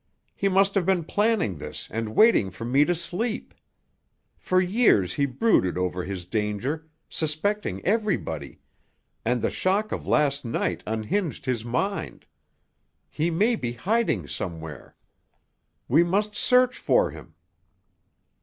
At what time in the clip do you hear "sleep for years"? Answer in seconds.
2.95-5.13